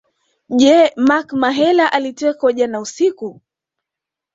[0.49, 3.41] Je Mark Mahela alitekwa jana usiku